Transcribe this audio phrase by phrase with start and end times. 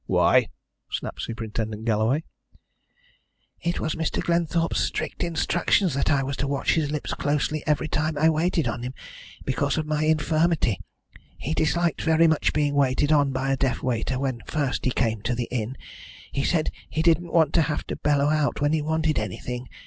[0.07, 0.47] "Why?"
[0.89, 2.23] snapped Superintendent Galloway.
[3.61, 4.19] "It was Mr.
[4.19, 8.67] Glenthorpe's strict instructions that I was to watch his lips closely every time I waited
[8.67, 8.95] on him,
[9.45, 10.79] because of my infirmity.
[11.37, 15.21] He disliked very much being waited on by a deaf waiter when first he came
[15.21, 15.77] to the inn.
[16.31, 19.69] He said he didn't want to have to bellow out when he wanted anything.